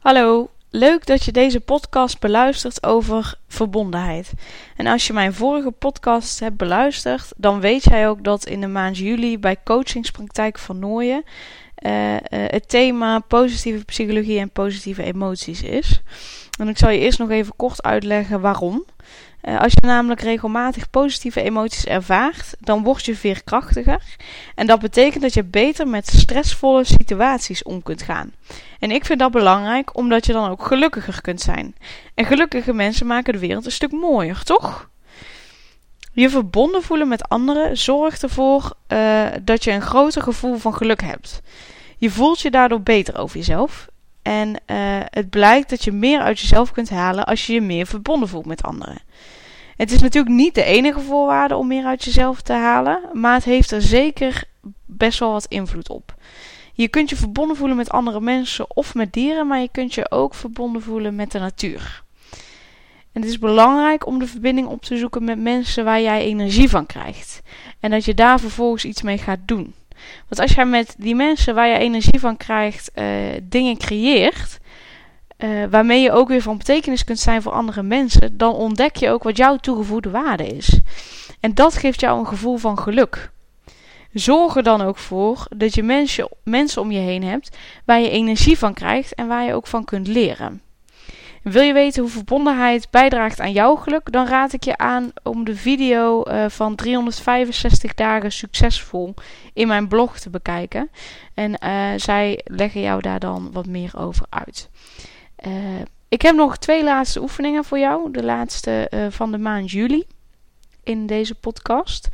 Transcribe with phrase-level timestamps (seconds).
[0.00, 4.32] Hallo, leuk dat je deze podcast beluistert over verbondenheid.
[4.76, 8.66] En als je mijn vorige podcast hebt beluisterd, dan weet jij ook dat in de
[8.66, 11.24] maand juli bij Coachingspraktijk van Nooien
[11.78, 16.02] uh, uh, het thema positieve psychologie en positieve emoties is.
[16.58, 18.84] En ik zal je eerst nog even kort uitleggen waarom.
[19.44, 24.02] Uh, als je namelijk regelmatig positieve emoties ervaart, dan word je veerkrachtiger.
[24.54, 28.32] En dat betekent dat je beter met stressvolle situaties om kunt gaan.
[28.78, 31.74] En ik vind dat belangrijk, omdat je dan ook gelukkiger kunt zijn.
[32.14, 34.88] En gelukkige mensen maken de wereld een stuk mooier, toch?
[36.12, 41.02] Je verbonden voelen met anderen zorgt ervoor uh, dat je een groter gevoel van geluk
[41.02, 41.40] hebt.
[41.98, 43.88] Je voelt je daardoor beter over jezelf.
[44.22, 44.56] En uh,
[45.04, 48.46] het blijkt dat je meer uit jezelf kunt halen als je je meer verbonden voelt
[48.46, 48.98] met anderen.
[49.76, 53.44] Het is natuurlijk niet de enige voorwaarde om meer uit jezelf te halen, maar het
[53.44, 54.44] heeft er zeker
[54.86, 56.14] best wel wat invloed op.
[56.72, 60.10] Je kunt je verbonden voelen met andere mensen of met dieren, maar je kunt je
[60.10, 62.02] ook verbonden voelen met de natuur.
[63.12, 66.68] En het is belangrijk om de verbinding op te zoeken met mensen waar jij energie
[66.68, 67.42] van krijgt.
[67.80, 69.74] En dat je daar vervolgens iets mee gaat doen.
[70.28, 73.04] Want als jij met die mensen waar je energie van krijgt uh,
[73.42, 74.58] dingen creëert,
[75.38, 79.10] uh, waarmee je ook weer van betekenis kunt zijn voor andere mensen, dan ontdek je
[79.10, 80.80] ook wat jouw toegevoegde waarde is.
[81.40, 83.30] En dat geeft jou een gevoel van geluk.
[84.12, 88.10] Zorg er dan ook voor dat je mensen, mensen om je heen hebt waar je
[88.10, 90.62] energie van krijgt en waar je ook van kunt leren.
[91.42, 94.12] Wil je weten hoe verbondenheid bijdraagt aan jouw geluk?
[94.12, 99.14] Dan raad ik je aan om de video uh, van 365 dagen succesvol
[99.52, 100.90] in mijn blog te bekijken.
[101.34, 104.68] En uh, zij leggen jou daar dan wat meer over uit.
[105.46, 105.52] Uh,
[106.08, 108.10] ik heb nog twee laatste oefeningen voor jou.
[108.10, 110.06] De laatste van de maand juli
[110.82, 112.08] in deze podcast.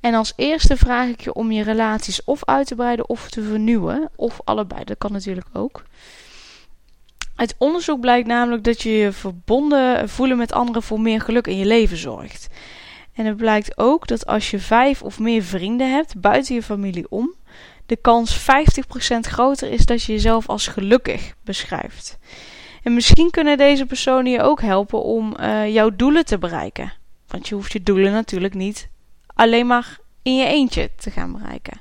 [0.00, 3.42] En als eerste vraag ik je om je relaties of uit te breiden of te
[3.42, 4.10] vernieuwen.
[4.16, 5.82] Of allebei, dat kan natuurlijk ook.
[7.38, 11.56] Uit onderzoek blijkt namelijk dat je je verbonden voelen met anderen voor meer geluk in
[11.56, 12.48] je leven zorgt.
[13.12, 17.06] En het blijkt ook dat als je vijf of meer vrienden hebt buiten je familie
[17.08, 17.34] om,
[17.86, 18.44] de kans 50%
[19.20, 22.18] groter is dat je jezelf als gelukkig beschrijft.
[22.82, 26.92] En misschien kunnen deze personen je ook helpen om uh, jouw doelen te bereiken.
[27.26, 28.88] Want je hoeft je doelen natuurlijk niet
[29.26, 31.80] alleen maar in je eentje te gaan bereiken.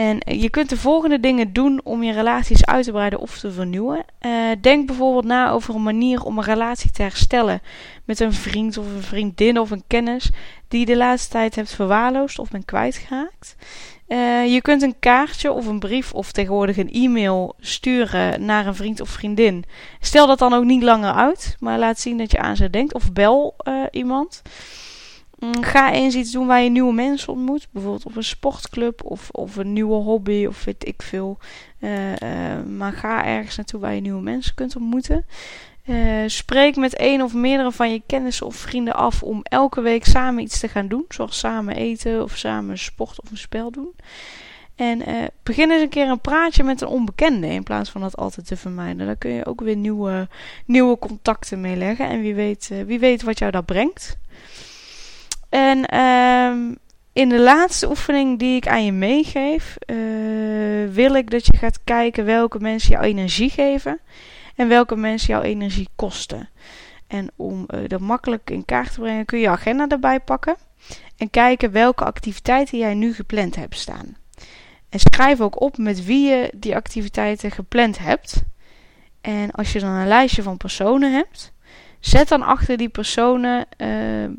[0.00, 3.52] En je kunt de volgende dingen doen om je relaties uit te breiden of te
[3.52, 4.04] vernieuwen.
[4.20, 7.60] Uh, denk bijvoorbeeld na over een manier om een relatie te herstellen
[8.04, 10.30] met een vriend of een vriendin of een kennis
[10.68, 13.56] die je de laatste tijd hebt verwaarloosd of bent kwijtgeraakt.
[14.08, 18.74] Uh, je kunt een kaartje of een brief of tegenwoordig een e-mail sturen naar een
[18.74, 19.64] vriend of vriendin.
[20.00, 22.94] Stel dat dan ook niet langer uit, maar laat zien dat je aan ze denkt
[22.94, 24.42] of bel uh, iemand.
[25.40, 27.68] Mm, ga eens iets doen waar je nieuwe mensen ontmoet.
[27.70, 31.38] Bijvoorbeeld op een sportclub of, of een nieuwe hobby of weet ik veel.
[31.78, 35.24] Uh, uh, maar ga ergens naartoe waar je nieuwe mensen kunt ontmoeten.
[35.86, 40.04] Uh, spreek met een of meerdere van je kennissen of vrienden af om elke week
[40.04, 41.04] samen iets te gaan doen.
[41.08, 43.94] Zoals samen eten of samen sport of een spel doen.
[44.76, 45.02] En
[45.42, 48.56] begin eens een keer een praatje met een onbekende in plaats van dat altijd te
[48.56, 49.06] vermijden.
[49.06, 50.28] Daar kun je ook weer nieuwe,
[50.64, 52.08] nieuwe contacten mee leggen.
[52.08, 54.18] En wie weet, wie weet wat jou dat brengt.
[55.50, 56.78] En um,
[57.12, 61.84] in de laatste oefening die ik aan je meegeef, uh, wil ik dat je gaat
[61.84, 64.00] kijken welke mensen jouw energie geven
[64.56, 66.48] en welke mensen jouw energie kosten.
[67.06, 70.56] En om uh, dat makkelijk in kaart te brengen, kun je je agenda erbij pakken
[71.16, 74.16] en kijken welke activiteiten jij nu gepland hebt staan.
[74.88, 78.42] En schrijf ook op met wie je die activiteiten gepland hebt.
[79.20, 81.52] En als je dan een lijstje van personen hebt,
[82.00, 84.36] zet dan achter die personen uh,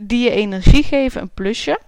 [0.00, 1.80] die je energie geven een plusje.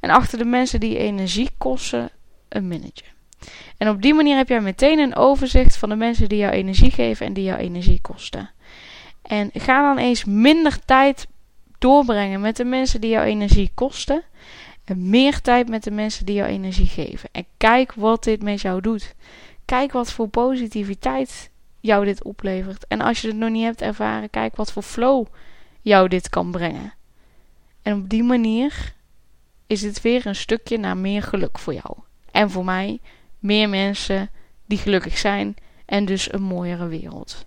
[0.00, 2.10] En achter de mensen die energie kosten
[2.48, 3.04] een minnetje.
[3.76, 6.90] En op die manier heb jij meteen een overzicht van de mensen die jou energie
[6.90, 8.50] geven en die jou energie kosten.
[9.22, 11.26] En ga dan eens minder tijd
[11.78, 14.22] doorbrengen met de mensen die jou energie kosten.
[14.84, 17.28] En meer tijd met de mensen die jou energie geven.
[17.32, 19.14] En kijk wat dit met jou doet.
[19.64, 21.50] Kijk wat voor positiviteit
[21.80, 22.86] jou dit oplevert.
[22.86, 25.26] En als je het nog niet hebt ervaren, kijk wat voor flow
[25.80, 26.92] jou dit kan brengen.
[27.88, 28.94] En op die manier
[29.66, 31.96] is het weer een stukje naar meer geluk voor jou.
[32.30, 33.00] En voor mij
[33.38, 34.30] meer mensen
[34.66, 35.56] die gelukkig zijn
[35.86, 37.46] en dus een mooiere wereld.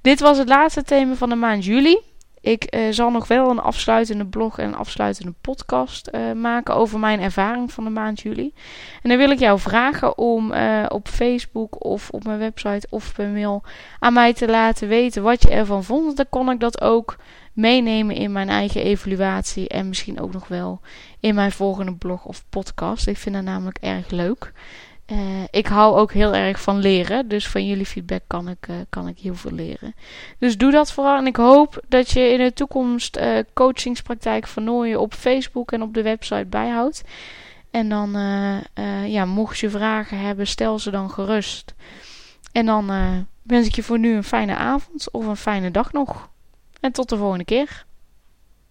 [0.00, 1.98] Dit was het laatste thema van de maand juli.
[2.44, 6.98] Ik uh, zal nog wel een afsluitende blog en een afsluitende podcast uh, maken over
[6.98, 8.52] mijn ervaring van de maand juli.
[9.02, 13.14] En dan wil ik jou vragen om uh, op Facebook of op mijn website of
[13.14, 13.62] per mail
[13.98, 16.16] aan mij te laten weten wat je ervan vond.
[16.16, 17.16] Dan kon ik dat ook
[17.52, 20.80] meenemen in mijn eigen evaluatie en misschien ook nog wel
[21.20, 23.06] in mijn volgende blog of podcast.
[23.06, 24.52] Ik vind dat namelijk erg leuk.
[25.12, 25.18] Uh,
[25.50, 27.28] ik hou ook heel erg van leren.
[27.28, 29.94] Dus van jullie feedback kan ik, uh, kan ik heel veel leren.
[30.38, 31.16] Dus doe dat vooral.
[31.16, 35.82] En ik hoop dat je in de toekomst uh, coachingspraktijk van Nooien op Facebook en
[35.82, 37.02] op de website bijhoudt.
[37.70, 38.10] En dan,
[39.06, 41.74] ja, mocht je vragen hebben, stel ze dan gerust.
[42.52, 42.86] En dan
[43.42, 46.28] wens ik je voor nu een fijne avond of een fijne dag nog.
[46.80, 47.84] En tot de volgende keer.